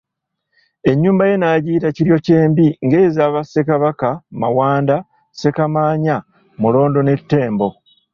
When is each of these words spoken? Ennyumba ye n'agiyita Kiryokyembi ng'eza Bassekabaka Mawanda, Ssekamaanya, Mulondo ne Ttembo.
Ennyumba 0.91 1.23
ye 1.29 1.35
n'agiyita 1.37 1.89
Kiryokyembi 1.95 2.65
ng'eza 2.85 3.23
Bassekabaka 3.33 4.09
Mawanda, 4.41 4.97
Ssekamaanya, 5.33 6.15
Mulondo 6.61 6.99
ne 7.03 7.15
Ttembo. 7.21 7.67